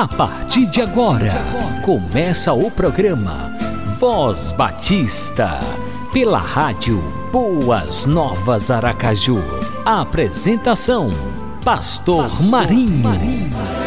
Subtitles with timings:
[0.00, 1.30] A partir de agora,
[1.84, 3.54] começa o programa
[3.98, 5.60] Voz Batista,
[6.10, 9.42] pela rádio Boas Novas Aracaju.
[9.84, 11.10] A apresentação:
[11.62, 13.02] Pastor, Pastor Marinho.
[13.02, 13.79] Marinho.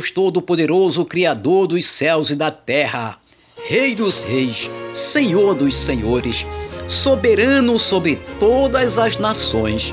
[0.00, 3.18] Deus Todo-Poderoso, Criador dos céus e da terra,
[3.68, 6.46] Rei dos reis, Senhor dos senhores,
[6.88, 9.92] soberano sobre todas as nações.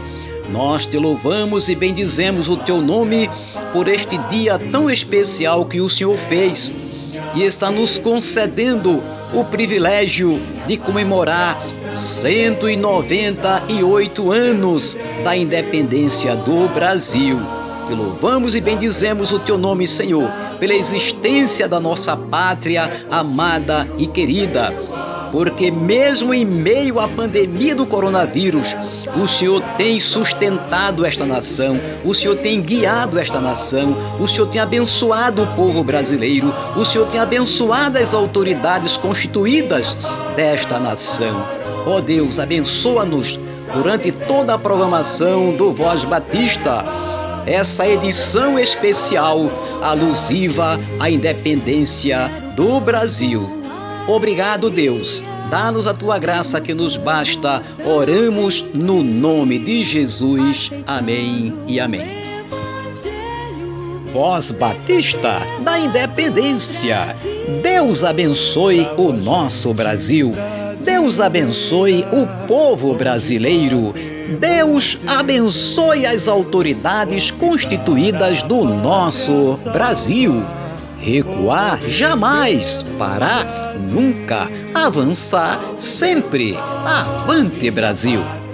[0.50, 3.30] Nós te louvamos e bendizemos o teu nome
[3.74, 6.74] por este dia tão especial que o Senhor fez
[7.36, 11.62] e está nos concedendo o privilégio de comemorar
[11.94, 17.67] 198 anos da independência do Brasil.
[17.88, 20.30] Te louvamos e bendizemos o teu nome, Senhor,
[20.60, 24.74] pela existência da nossa pátria amada e querida.
[25.32, 28.76] porque mesmo em meio à pandemia do coronavírus,
[29.22, 34.62] o Senhor tem sustentado esta nação, o Senhor tem guiado esta nação, o Senhor tem
[34.62, 39.98] abençoado o povo brasileiro, o Senhor tem abençoado as autoridades constituídas
[40.34, 41.46] desta nação.
[41.86, 43.38] Ó oh Deus, abençoa-nos
[43.74, 47.07] durante toda a programação do Voz Batista
[47.48, 49.50] essa edição especial
[49.82, 53.50] alusiva à independência do Brasil.
[54.08, 55.24] Obrigado, Deus.
[55.50, 57.64] Dá-nos a tua graça que nos basta.
[57.86, 60.70] Oramos no nome de Jesus.
[60.86, 62.18] Amém e amém.
[64.12, 67.16] Voz Batista da Independência.
[67.62, 70.34] Deus abençoe o nosso Brasil.
[70.84, 73.94] Deus abençoe o povo brasileiro.
[74.40, 80.44] Deus abençoe as autoridades constituídas do nosso Brasil.
[81.00, 86.58] Recuar jamais, parar nunca, avançar sempre.
[86.86, 88.47] Avante Brasil!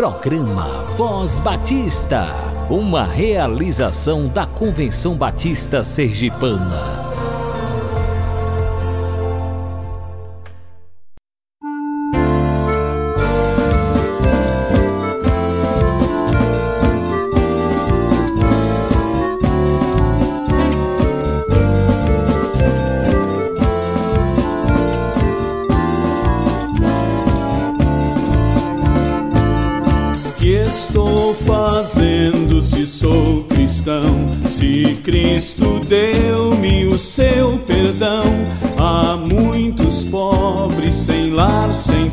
[0.00, 2.24] Programa Voz Batista,
[2.70, 6.99] uma realização da Convenção Batista Sergipana.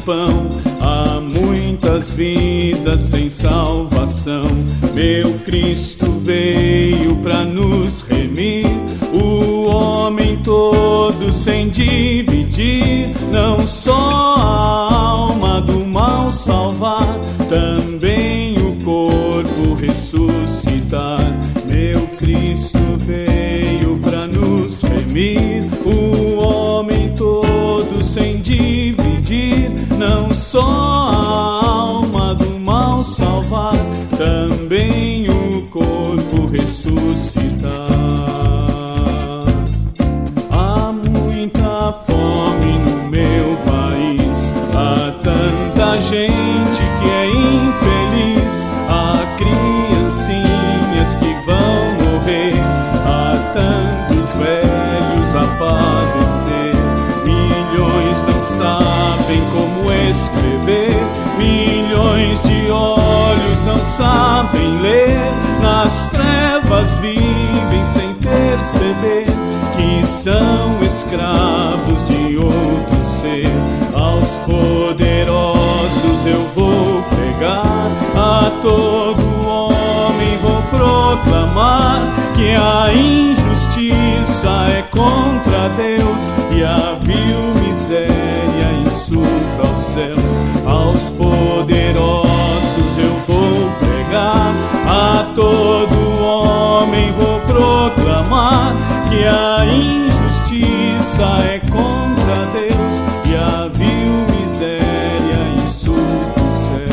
[0.07, 0.48] Pão.
[0.80, 4.45] Há muitas vidas sem salvação.
[4.94, 8.65] Meu Cristo veio para nos remir.
[9.13, 13.09] O homem todo sem dividir.
[13.31, 17.19] Não só a alma do mal salvar,
[17.50, 21.19] também o corpo ressuscitar.
[21.65, 25.56] Meu Cristo veio para nos remir,
[62.38, 65.18] milhões de olhos não sabem ler.
[65.62, 69.25] Nas trevas vivem sem perceber
[69.75, 73.51] que são escravos de outro ser.
[73.94, 82.01] Aos poderosos eu vou pregar a todo homem vou proclamar
[82.36, 90.38] que a injustiça é contra Deus e a vil miséria insulta aos céus.
[90.66, 92.17] Aos poderosos
[99.24, 105.74] a injustiça é contra Deus e a vil miséria os
[106.54, 106.88] céus.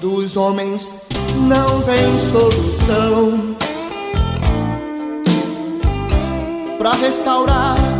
[0.00, 0.92] Dos homens
[1.48, 3.56] não tem solução
[6.78, 7.95] para restaurar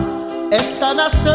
[0.50, 1.32] esta nação.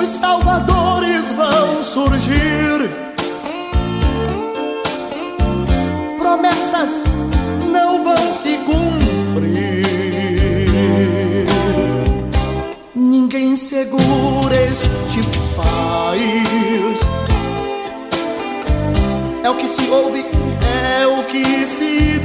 [0.00, 2.90] Os salvadores vão surgir,
[6.18, 7.04] promessas
[7.72, 9.86] não vão se cumprir.
[12.94, 15.20] Ninguém segura este
[15.56, 17.00] país.
[19.42, 20.24] É o que se ouve,
[20.98, 22.15] é o que se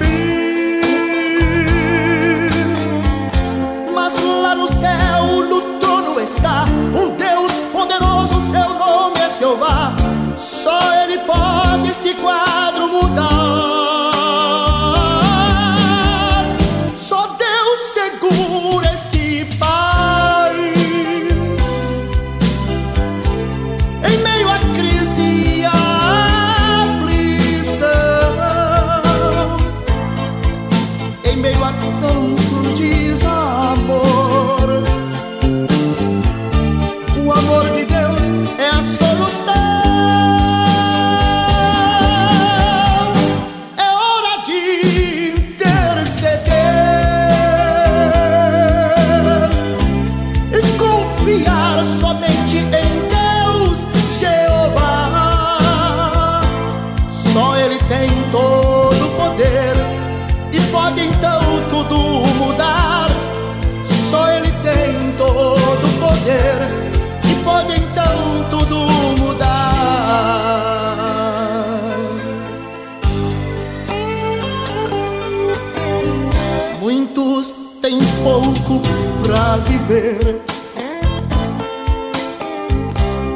[4.41, 9.93] lá no céu, no trono está um Deus poderoso, seu nome é Jeová.
[10.35, 13.40] Só Ele pode este quadro mudar.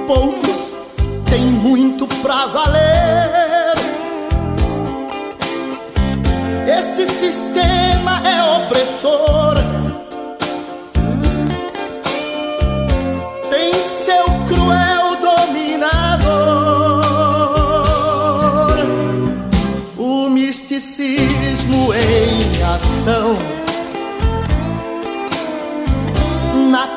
[0.08, 0.74] Poucos
[1.30, 3.76] têm muito pra valer.
[6.66, 9.56] Esse sistema é opressor.
[13.50, 16.26] Tem seu cruel dominador.
[19.98, 23.45] O misticismo em ação.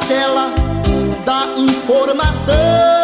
[0.09, 0.51] Tela
[1.25, 2.99] da informação.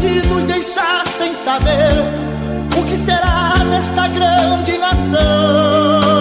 [0.00, 1.92] de nos deixar sem saber
[2.78, 6.19] o que será desta grande nação.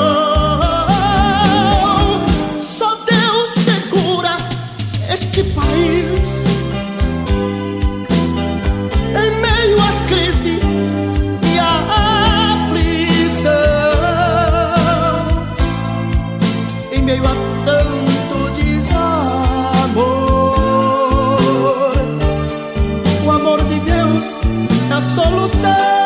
[24.99, 25.98] A solução.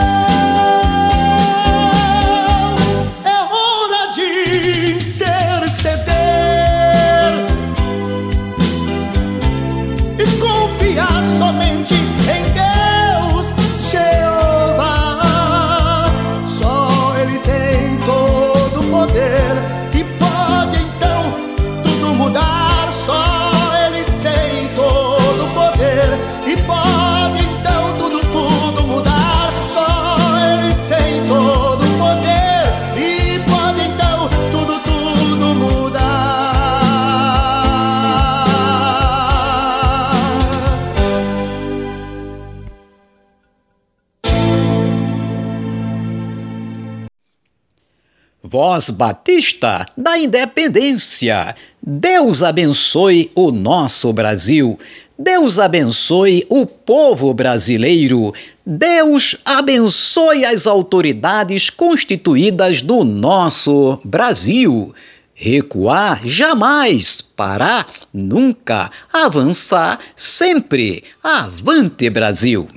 [48.73, 51.55] Voz Batista da Independência.
[51.79, 54.79] Deus abençoe o nosso Brasil.
[55.17, 58.33] Deus abençoe o povo brasileiro.
[58.65, 64.91] Deus abençoe as autoridades constituídas do nosso Brasil.
[65.35, 71.03] Recuar jamais, parar nunca, avançar sempre.
[71.23, 72.67] Avante Brasil!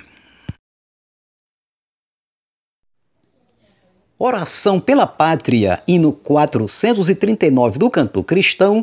[4.18, 8.82] Oração pela Pátria, hino 439 do cantor cristão,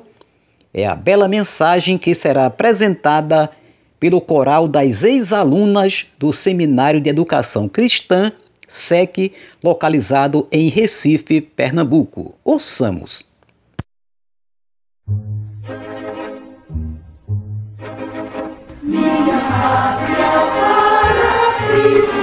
[0.72, 3.50] é a bela mensagem que será apresentada
[4.00, 8.32] pelo coral das ex-alunas do Seminário de Educação Cristã,
[8.68, 12.36] SEC, localizado em Recife, Pernambuco.
[12.44, 13.26] Ouçamos.
[18.84, 22.23] Minha pátria para Cristo,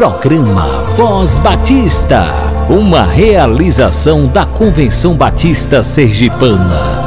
[0.00, 2.24] Programa Voz Batista,
[2.70, 7.04] uma realização da Convenção Batista Sergipana.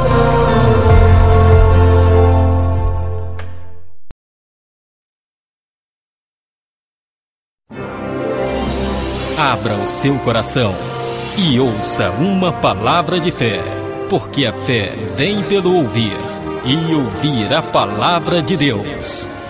[9.36, 10.72] Abra o seu coração
[11.36, 13.60] e ouça uma palavra de fé,
[14.08, 16.16] porque a fé vem pelo ouvir
[16.64, 19.43] e ouvir a palavra de Deus.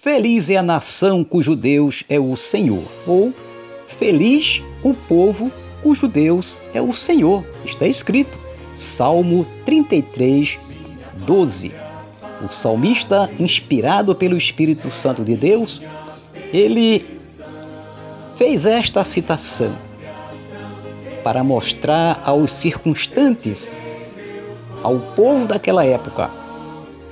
[0.00, 3.34] Feliz é a nação cujo Deus é o Senhor, ou
[3.88, 5.50] feliz o povo
[5.82, 7.44] cujo Deus é o Senhor.
[7.64, 8.38] Está escrito,
[8.76, 10.60] Salmo 33,
[11.26, 11.72] 12.
[12.46, 15.82] O salmista, inspirado pelo Espírito Santo de Deus,
[16.52, 17.04] ele
[18.36, 19.72] fez esta citação
[21.24, 23.72] para mostrar aos circunstantes,
[24.80, 26.30] ao povo daquela época,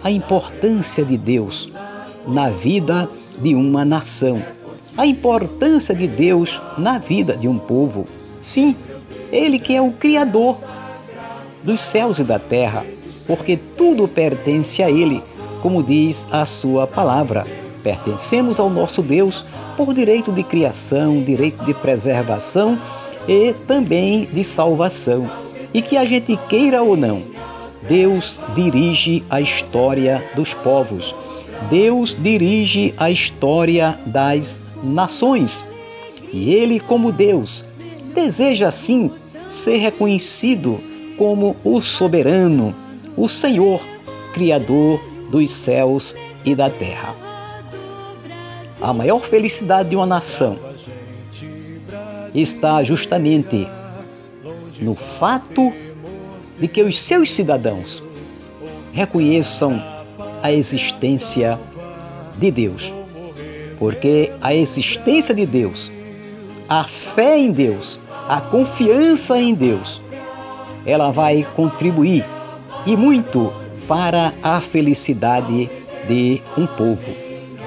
[0.05, 1.69] a importância de Deus
[2.27, 4.43] na vida de uma nação,
[4.97, 8.07] a importância de Deus na vida de um povo.
[8.41, 8.75] Sim,
[9.31, 10.57] Ele que é o Criador
[11.63, 12.85] dos céus e da terra,
[13.27, 15.23] porque tudo pertence a Ele,
[15.61, 17.47] como diz a Sua palavra.
[17.83, 19.45] Pertencemos ao nosso Deus
[19.77, 22.79] por direito de criação, direito de preservação
[23.29, 25.31] e também de salvação.
[25.73, 27.23] E que a gente queira ou não,
[27.89, 31.15] Deus dirige a história dos povos.
[31.71, 35.67] Deus dirige a história das nações.
[36.33, 37.65] E Ele, como Deus,
[38.15, 39.11] deseja sim
[39.49, 40.81] ser reconhecido
[41.17, 42.75] como o soberano,
[43.17, 43.81] o Senhor,
[44.33, 46.15] Criador dos céus
[46.45, 47.15] e da terra.
[48.81, 50.59] A maior felicidade de uma nação
[52.35, 53.67] está justamente
[54.81, 55.73] no fato
[56.59, 58.03] de que os seus cidadãos
[58.93, 59.83] reconheçam
[60.47, 61.59] a existência
[62.39, 62.95] de Deus.
[63.79, 65.91] Porque a existência de Deus,
[66.69, 70.01] a fé em Deus, a confiança em Deus,
[70.87, 72.25] ela vai contribuir
[72.87, 73.53] e muito
[73.89, 75.69] para a felicidade
[76.07, 77.13] de um povo.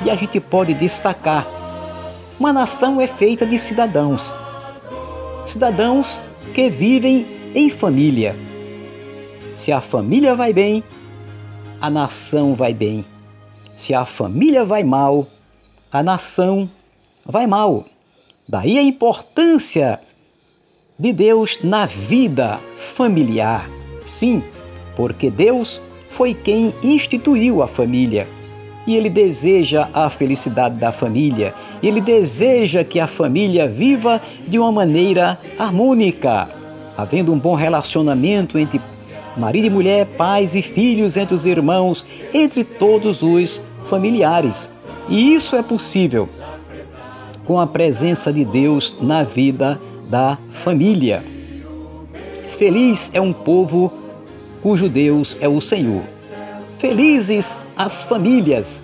[0.03, 1.45] E a gente pode destacar:
[2.39, 4.33] uma nação é feita de cidadãos,
[5.45, 8.35] cidadãos que vivem em família.
[9.53, 10.81] Se a família vai bem,
[11.81, 13.05] a nação vai bem.
[13.75, 15.27] Se a família vai mal,
[15.91, 16.69] a nação
[17.25, 17.85] vai mal.
[18.47, 19.99] Daí a importância
[20.97, 22.59] de Deus na vida
[22.95, 23.69] familiar.
[24.05, 24.43] Sim,
[24.95, 28.27] porque Deus foi quem instituiu a família.
[28.85, 31.53] E ele deseja a felicidade da família.
[31.81, 36.49] Ele deseja que a família viva de uma maneira harmônica,
[36.97, 38.81] havendo um bom relacionamento entre
[39.39, 44.69] marido e mulher, pais e filhos, entre os irmãos, entre todos os familiares.
[45.07, 46.29] E isso é possível
[47.45, 51.23] com a presença de Deus na vida da família.
[52.57, 53.91] Feliz é um povo
[54.61, 56.03] cujo Deus é o Senhor.
[56.77, 58.83] Felizes as famílias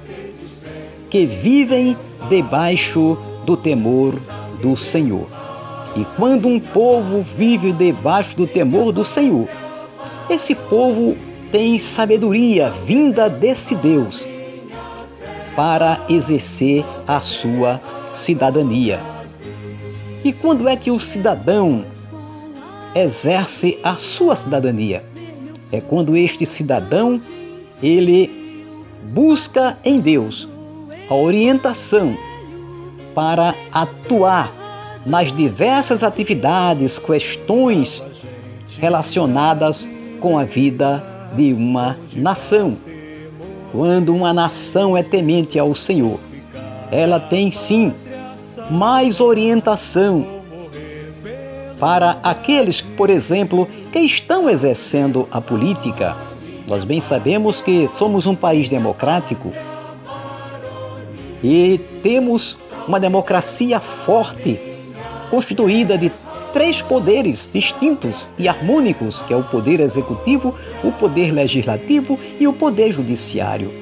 [1.09, 1.95] que vivem
[2.29, 4.15] debaixo do temor
[4.61, 5.27] do Senhor.
[5.95, 9.47] E quando um povo vive debaixo do temor do Senhor,
[10.29, 11.15] esse povo
[11.51, 14.27] tem sabedoria vinda desse Deus
[15.55, 17.79] para exercer a sua
[18.13, 18.99] cidadania.
[20.23, 21.85] E quando é que o cidadão
[22.93, 25.03] exerce a sua cidadania?
[25.71, 27.21] É quando este cidadão
[27.81, 28.65] ele
[29.13, 30.47] busca em Deus
[31.09, 32.17] a orientação
[33.13, 34.51] para atuar
[35.05, 38.03] nas diversas atividades, questões
[38.79, 39.87] relacionadas
[40.25, 41.03] com a vida
[41.35, 42.75] de uma nação.
[43.71, 46.19] Quando uma nação é temente ao Senhor,
[46.91, 47.93] ela tem sim
[48.71, 50.25] mais orientação
[51.79, 56.15] para aqueles, por exemplo, que estão exercendo a política.
[56.67, 59.53] Nós bem sabemos que somos um país democrático
[61.43, 62.57] e temos
[62.87, 64.59] uma democracia forte,
[65.29, 66.09] constituída de
[66.55, 72.53] três poderes distintos e harmônicos, que é o poder executivo, o poder legislativo e o
[72.53, 73.73] poder judiciário.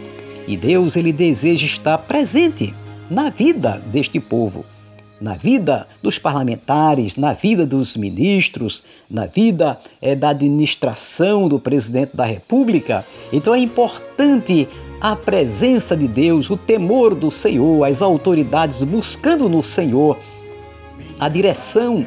[0.48, 2.74] E Deus ele deseja estar presente
[3.12, 4.66] na vida deste povo,
[5.22, 12.18] na vida dos parlamentares, na vida dos ministros, na vida é, da administração do presidente
[12.18, 13.06] da República.
[13.32, 14.68] Então é importante
[15.00, 20.18] a presença de Deus, o temor do Senhor, as autoridades buscando no Senhor
[21.20, 22.04] a direção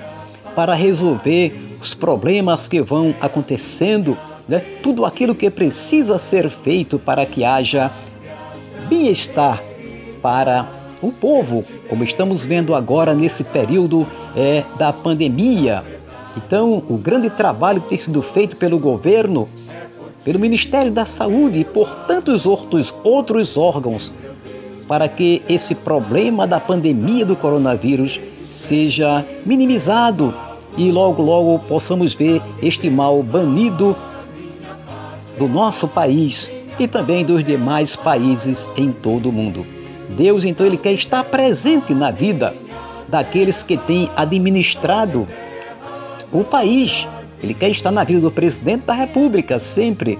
[0.56, 4.16] para resolver os problemas que vão acontecendo,
[4.48, 4.58] né?
[4.82, 7.92] tudo aquilo que precisa ser feito para que haja
[8.88, 9.62] bem-estar
[10.22, 10.66] para
[11.02, 15.84] o povo, como estamos vendo agora nesse período é, da pandemia.
[16.36, 19.48] Então, o grande trabalho que tem sido feito pelo governo,
[20.24, 24.10] pelo Ministério da Saúde e por tantos outros, outros órgãos,
[24.88, 30.32] para que esse problema da pandemia do coronavírus seja minimizado
[30.76, 33.96] e logo, logo possamos ver este mal banido
[35.38, 39.66] do nosso país e também dos demais países em todo o mundo.
[40.10, 42.54] Deus, então, ele quer estar presente na vida
[43.08, 45.26] daqueles que têm administrado
[46.32, 47.08] o país.
[47.42, 50.18] Ele quer estar na vida do presidente da República sempre,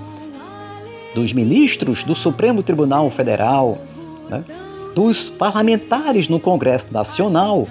[1.14, 3.79] dos ministros do Supremo Tribunal Federal,
[4.28, 4.44] né?
[4.94, 7.68] dos parlamentares no Congresso Nacional,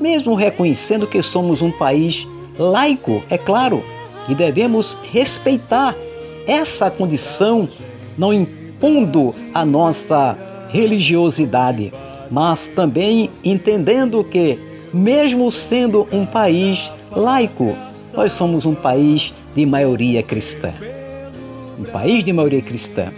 [0.00, 2.26] mesmo reconhecendo que somos um país
[2.58, 3.82] laico, é claro,
[4.28, 5.94] e devemos respeitar
[6.46, 7.68] essa condição,
[8.18, 10.36] não impondo a nossa
[10.68, 11.92] religiosidade,
[12.30, 14.58] mas também entendendo que,
[14.92, 17.74] mesmo sendo um país laico,
[18.12, 20.72] nós somos um país de maioria cristã.
[21.78, 23.12] Um país de maioria cristã.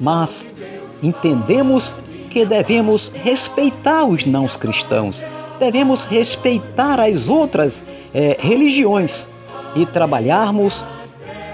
[0.00, 0.54] Mas
[1.02, 1.96] entendemos
[2.34, 5.24] que devemos respeitar os não cristãos,
[5.60, 9.28] devemos respeitar as outras eh, religiões
[9.76, 10.84] e trabalharmos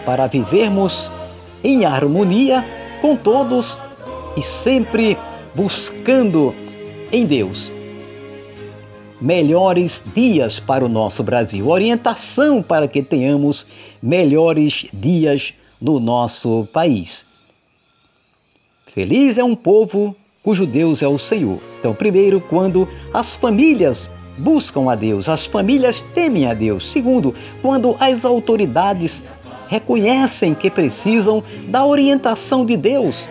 [0.07, 1.11] para vivermos
[1.63, 2.65] em harmonia
[3.03, 3.79] com todos
[4.39, 5.19] e sempre
[5.55, 6.55] buscando
[7.13, 7.71] em Deus
[9.21, 13.67] melhores dias para o nosso Brasil, orientação para que tenhamos
[14.03, 17.27] melhores dias no nosso país.
[18.87, 21.59] Feliz é um povo cujo Deus é o Senhor.
[21.79, 26.91] Então, primeiro, quando as famílias buscam a Deus, as famílias temem a Deus.
[26.91, 29.25] Segundo, quando as autoridades
[29.69, 33.29] reconhecem que precisam da orientação de Deus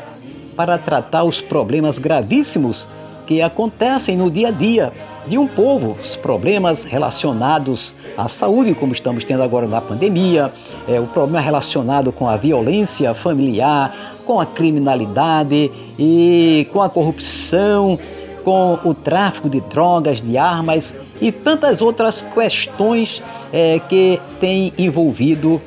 [0.56, 2.88] para tratar os problemas gravíssimos
[3.26, 4.94] que acontecem no dia a dia
[5.28, 10.52] de um povo, os problemas relacionados à saúde, como estamos tendo agora na pandemia,
[10.88, 17.98] é, o problema relacionado com a violência familiar, com a criminalidade e com a corrupção,
[18.44, 25.60] com o tráfico de drogas, de armas e tantas outras questões é, que têm envolvido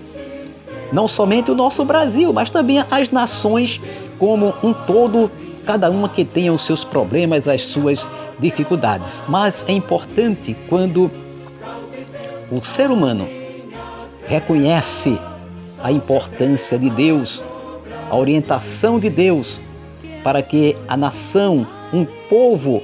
[0.92, 3.80] não somente o nosso Brasil, mas também as nações
[4.16, 5.28] como um todo,
[5.66, 9.24] cada uma que tenha os seus problemas, as suas dificuldades.
[9.26, 11.10] Mas é importante quando
[12.48, 13.28] o ser humano
[14.28, 15.18] reconhece
[15.82, 17.42] a importância de Deus,
[18.12, 19.58] a orientação de Deus,
[20.22, 22.82] para que a nação, um povo,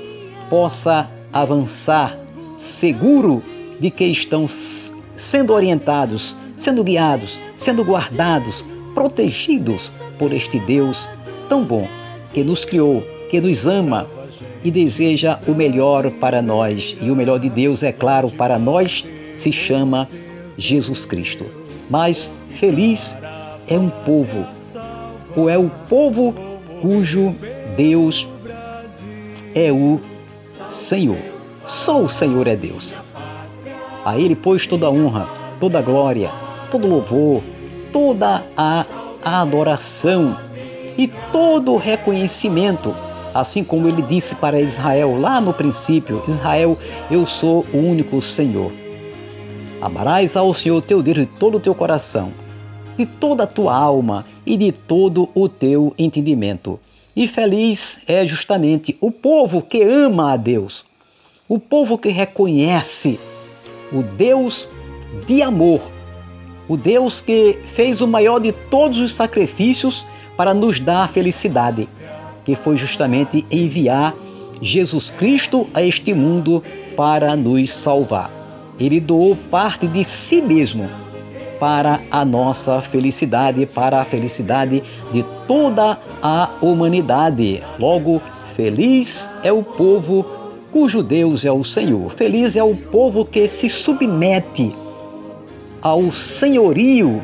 [0.49, 2.19] possa avançar
[2.57, 3.43] seguro
[3.79, 8.65] de que estão sendo orientados sendo guiados, sendo guardados,
[8.95, 11.09] protegidos por este Deus
[11.49, 11.89] tão bom
[12.35, 14.07] que nos criou, que nos ama
[14.63, 16.97] e deseja o melhor para nós.
[17.01, 19.05] E o melhor de Deus, é claro, para nós
[19.37, 20.09] se chama
[20.59, 21.47] Jesus Cristo.
[21.89, 23.17] Mas feliz
[23.69, 24.45] é um povo,
[25.39, 26.35] ou é o povo
[26.83, 27.35] cujo
[27.77, 28.27] Deus
[29.55, 30.01] é o
[30.69, 31.19] Senhor.
[31.65, 32.95] Só o Senhor é Deus.
[34.05, 35.29] A Ele, pois, toda honra,
[35.61, 36.31] toda glória,
[36.71, 37.43] todo louvor,
[37.93, 38.85] toda a
[39.25, 40.37] adoração
[40.97, 42.95] e todo reconhecimento,
[43.35, 46.77] assim como ele disse para Israel lá no princípio: Israel,
[47.11, 48.73] eu sou o único Senhor.
[49.81, 52.33] Amarás ao Senhor teu Deus de todo o teu coração,
[52.97, 56.81] de toda a tua alma e de todo o teu entendimento.
[57.15, 60.85] E feliz é justamente o povo que ama a Deus,
[61.49, 63.21] o povo que reconhece
[63.93, 64.71] o Deus
[65.27, 65.81] de amor
[66.69, 70.05] o Deus que fez o maior de todos os sacrifícios
[70.37, 71.89] para nos dar felicidade,
[72.45, 74.15] que foi justamente enviar
[74.61, 76.63] Jesus Cristo a este mundo
[76.95, 78.31] para nos salvar.
[78.79, 80.89] Ele doou parte de si mesmo
[81.59, 87.63] para a nossa felicidade, para a felicidade de toda a humanidade.
[87.79, 88.23] Logo,
[88.55, 90.25] feliz é o povo
[90.73, 92.11] cujo Deus é o Senhor.
[92.11, 94.75] Feliz é o povo que se submete
[95.81, 97.23] ao senhorio,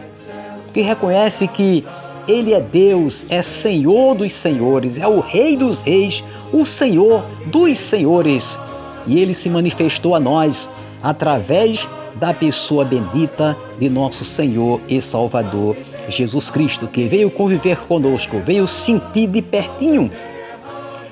[0.73, 1.85] que reconhece que
[2.27, 7.79] ele é Deus, é Senhor dos senhores, é o Rei dos reis, o Senhor dos
[7.79, 8.59] senhores.
[9.07, 10.69] E ele se manifestou a nós
[11.03, 15.77] através da pessoa bendita de nosso Senhor e Salvador
[16.09, 20.11] Jesus Cristo, que veio conviver conosco, veio sentir de pertinho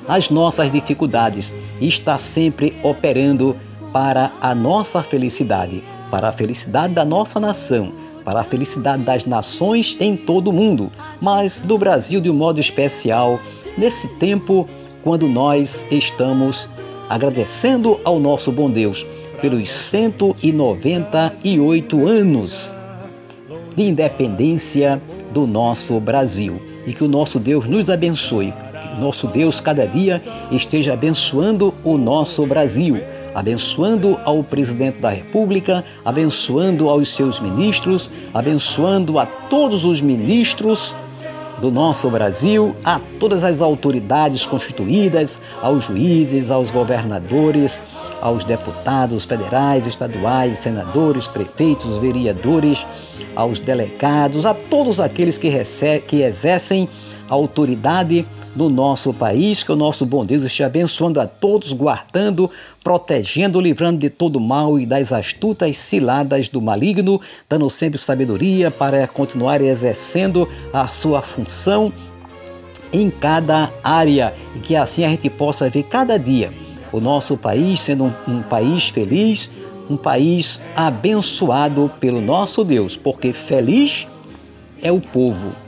[0.09, 3.57] as nossas dificuldades e está sempre operando
[3.92, 7.90] para a nossa felicidade para a felicidade da nossa nação,
[8.22, 12.61] para a felicidade das nações em todo o mundo, mas do Brasil de um modo
[12.61, 13.40] especial,
[13.78, 14.68] nesse tempo
[15.02, 16.68] quando nós estamos
[17.12, 19.07] agradecendo ao nosso bom Deus
[19.42, 22.75] pelos 198 anos
[23.77, 24.98] de independência
[25.31, 26.59] do nosso Brasil.
[26.87, 28.55] E que o nosso Deus nos abençoe.
[28.98, 32.98] Nosso Deus cada dia esteja abençoando o nosso Brasil,
[33.35, 40.96] abençoando ao presidente da República, abençoando aos seus ministros, abençoando a todos os ministros
[41.62, 47.81] do nosso Brasil, a todas as autoridades constituídas, aos juízes, aos governadores,
[48.20, 52.85] aos deputados federais, estaduais, senadores, prefeitos, vereadores,
[53.37, 55.51] aos delegados, a todos aqueles que,
[56.09, 56.88] que exercem
[57.31, 62.51] a autoridade no nosso país, que o nosso bom Deus esteja abençoando a todos, guardando,
[62.85, 69.07] protegendo, livrando de todo mal e das astutas ciladas do maligno, dando sempre sabedoria para
[69.07, 71.93] continuar exercendo a sua função
[72.93, 74.35] em cada área.
[74.55, 76.53] E que assim a gente possa ver cada dia
[76.93, 79.51] o nosso país sendo um, um país feliz,
[79.88, 84.07] um país abençoado pelo nosso Deus, porque feliz
[84.83, 85.62] é o povo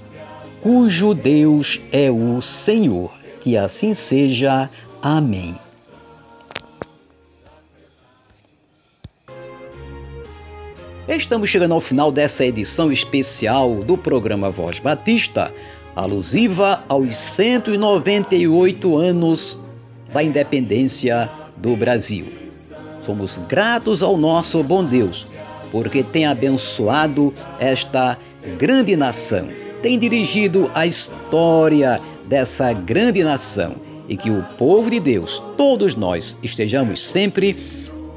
[0.64, 3.12] cujo Deus é o Senhor.
[3.42, 4.70] Que assim seja.
[5.02, 5.54] Amém.
[11.06, 15.52] Estamos chegando ao final dessa edição especial do programa Voz Batista,
[15.94, 19.60] alusiva aos 198 anos
[20.14, 22.26] da independência do Brasil.
[23.02, 25.28] Somos gratos ao nosso bom Deus,
[25.70, 28.16] porque tem abençoado esta
[28.58, 33.74] grande nação tem dirigido a história dessa grande nação
[34.08, 37.54] e que o povo de Deus, todos nós, estejamos sempre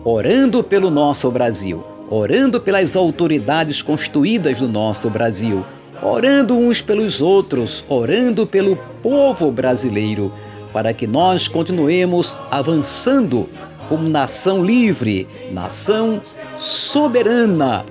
[0.05, 5.65] orando pelo nosso Brasil, orando pelas autoridades constituídas do nosso Brasil,
[6.01, 10.31] orando uns pelos outros, orando pelo povo brasileiro,
[10.71, 13.49] para que nós continuemos avançando
[13.89, 16.21] como nação livre, nação
[16.55, 17.85] soberana.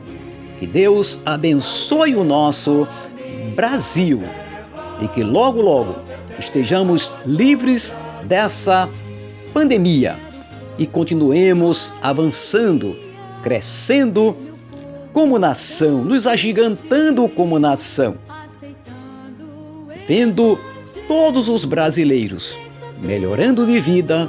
[0.59, 2.89] Que Deus abençoe o nosso
[3.57, 4.23] Brasil.
[5.03, 5.97] E que logo, logo
[6.38, 8.88] estejamos livres dessa
[9.53, 10.16] pandemia
[10.79, 12.97] e continuemos avançando,
[13.42, 14.37] crescendo
[15.12, 18.19] como nação, nos agigantando como nação,
[20.07, 20.59] vendo
[21.09, 22.59] todos os brasileiros
[23.01, 24.29] melhorando de vida,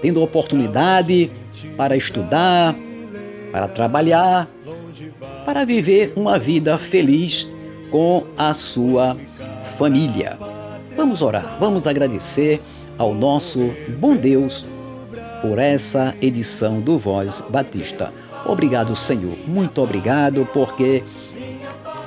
[0.00, 1.30] tendo oportunidade
[1.76, 2.74] para estudar,
[3.50, 4.48] para trabalhar,
[5.44, 7.46] para viver uma vida feliz
[7.90, 9.16] com a sua
[9.76, 10.38] família.
[10.96, 12.60] Vamos orar, vamos agradecer
[12.98, 14.64] ao nosso bom Deus
[15.40, 18.12] por essa edição do Voz Batista.
[18.46, 21.02] Obrigado, Senhor, muito obrigado, porque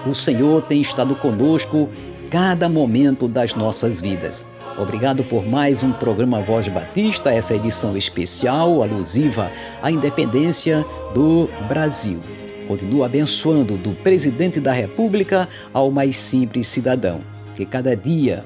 [0.05, 1.89] o Senhor tem estado conosco
[2.29, 4.45] cada momento das nossas vidas.
[4.77, 9.49] Obrigado por mais um programa Voz Batista, essa edição especial alusiva
[9.81, 12.19] à independência do Brasil.
[12.67, 17.21] Continua abençoando do presidente da República ao mais simples cidadão.
[17.55, 18.43] Que cada dia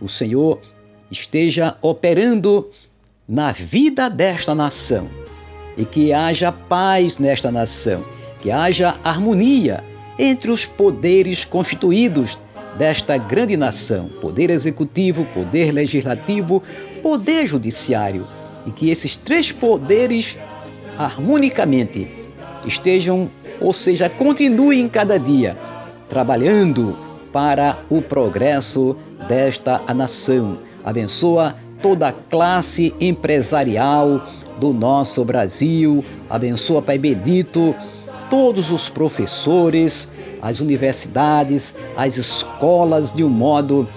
[0.00, 0.60] o Senhor
[1.10, 2.70] esteja operando
[3.28, 5.08] na vida desta nação.
[5.76, 8.04] E que haja paz nesta nação,
[8.40, 9.82] que haja harmonia
[10.18, 12.38] entre os poderes constituídos
[12.78, 16.62] desta grande nação, poder executivo, poder legislativo,
[17.02, 18.26] poder judiciário,
[18.66, 20.38] e que esses três poderes
[20.96, 22.08] harmonicamente
[22.64, 23.30] estejam
[23.64, 25.56] ou seja, continue em cada dia
[26.10, 26.94] trabalhando
[27.32, 28.94] para o progresso
[29.26, 30.58] desta nação.
[30.84, 34.22] Abençoa toda a classe empresarial
[34.60, 36.04] do nosso Brasil.
[36.28, 37.74] Abençoa, Pai Bendito,
[38.28, 40.08] todos os professores,
[40.42, 43.88] as universidades, as escolas de um modo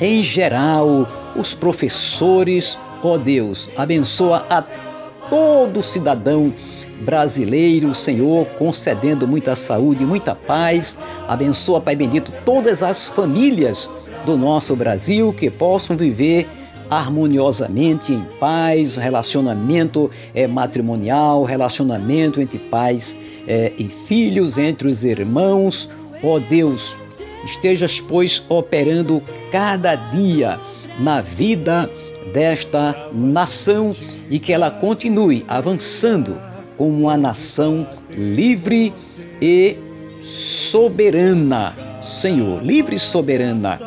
[0.00, 4.62] em geral, os professores, ó oh Deus, abençoa a
[5.28, 6.52] todo cidadão
[7.00, 10.98] brasileiro, Senhor, concedendo muita saúde, muita paz.
[11.26, 13.88] Abençoa, Pai bendito, todas as famílias
[14.24, 16.48] do nosso Brasil que possam viver
[16.90, 25.88] harmoniosamente em paz, relacionamento é, matrimonial, relacionamento entre pais é, e filhos, entre os irmãos.
[26.22, 26.96] Ó Deus,
[27.44, 30.58] estejas, pois, operando cada dia
[30.98, 31.88] na vida
[32.32, 33.94] desta nação
[34.30, 36.47] e que ela continue avançando
[36.78, 38.94] como uma nação livre
[39.42, 39.76] e
[40.22, 41.76] soberana.
[42.00, 43.78] Senhor, livre e soberana.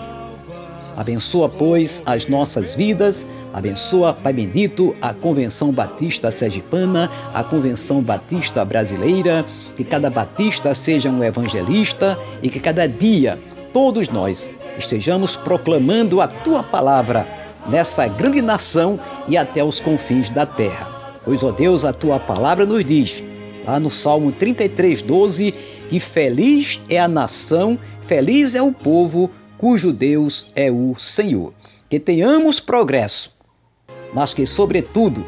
[0.95, 8.63] Abençoa, pois, as nossas vidas, abençoa, Pai bendito, a Convenção Batista Sergipana, a Convenção Batista
[8.65, 13.39] Brasileira, que cada batista seja um evangelista e que cada dia
[13.71, 17.25] todos nós estejamos proclamando a tua palavra
[17.69, 21.00] nessa grande nação e até os confins da terra.
[21.31, 23.23] Pois, ó Deus, a tua palavra nos diz,
[23.65, 25.53] lá no Salmo 33, 12,
[25.89, 31.53] que feliz é a nação, feliz é o povo cujo Deus é o Senhor.
[31.87, 33.33] Que tenhamos progresso,
[34.13, 35.25] mas que, sobretudo,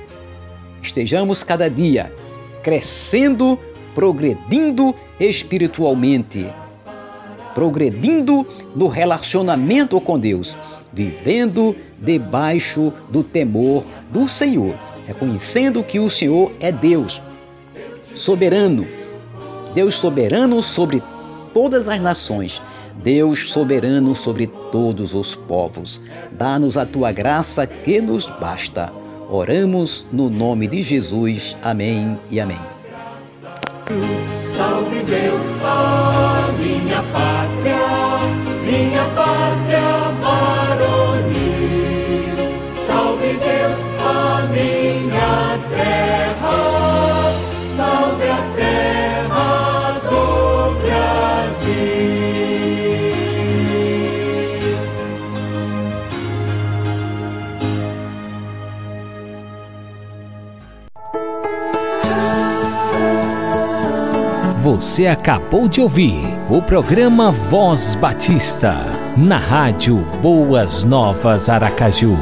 [0.82, 2.14] estejamos cada dia
[2.62, 3.58] crescendo,
[3.96, 6.46] progredindo espiritualmente,
[7.56, 10.58] progredindo no relacionamento com Deus,
[10.92, 17.22] vivendo debaixo do temor do Senhor, reconhecendo que o Senhor é Deus,
[18.16, 18.88] soberano,
[19.74, 21.02] Deus soberano sobre
[21.54, 22.62] todas as nações,
[23.04, 26.02] Deus soberano sobre todos os povos.
[26.32, 28.92] Dá-nos a tua graça que nos basta.
[29.30, 31.58] Oramos no nome de Jesus.
[31.64, 32.60] Amém e amém.
[34.46, 37.80] Salve Deus, a minha pátria,
[38.64, 40.13] minha pátria
[64.64, 68.78] Você acabou de ouvir o programa Voz Batista,
[69.18, 72.18] na rádio Boas Novas Aracaju.